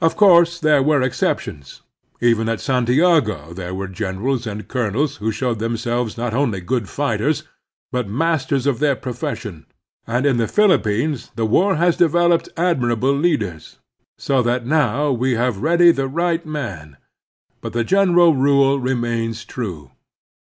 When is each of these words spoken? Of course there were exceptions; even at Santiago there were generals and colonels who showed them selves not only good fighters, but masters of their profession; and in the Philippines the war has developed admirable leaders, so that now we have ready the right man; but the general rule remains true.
Of 0.00 0.16
course 0.16 0.58
there 0.58 0.82
were 0.82 1.02
exceptions; 1.02 1.82
even 2.22 2.48
at 2.48 2.62
Santiago 2.62 3.52
there 3.52 3.74
were 3.74 3.88
generals 3.88 4.46
and 4.46 4.66
colonels 4.66 5.16
who 5.16 5.30
showed 5.30 5.58
them 5.58 5.76
selves 5.76 6.16
not 6.16 6.32
only 6.32 6.62
good 6.62 6.88
fighters, 6.88 7.42
but 7.92 8.08
masters 8.08 8.66
of 8.66 8.78
their 8.78 8.96
profession; 8.96 9.66
and 10.06 10.24
in 10.24 10.38
the 10.38 10.48
Philippines 10.48 11.30
the 11.36 11.44
war 11.44 11.74
has 11.76 11.98
developed 11.98 12.48
admirable 12.56 13.14
leaders, 13.14 13.78
so 14.16 14.40
that 14.40 14.64
now 14.64 15.12
we 15.12 15.34
have 15.34 15.58
ready 15.60 15.90
the 15.92 16.08
right 16.08 16.46
man; 16.46 16.96
but 17.60 17.74
the 17.74 17.84
general 17.84 18.34
rule 18.34 18.80
remains 18.80 19.44
true. 19.44 19.90